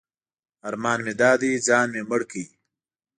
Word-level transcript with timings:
ارمان 0.67 0.99
مې 1.05 1.13
دا 1.21 1.31
دی 1.41 1.51
ځان 1.67 1.87
مې 1.93 2.01
مړ 2.09 2.21
کړ. 2.31 2.45